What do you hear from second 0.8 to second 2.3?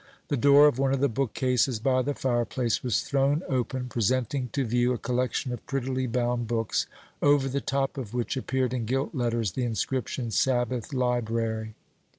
of the bookcases by the